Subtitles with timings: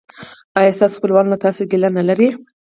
[0.57, 2.27] ایا ستاسو خپلوان له تاسو ګیله نلري؟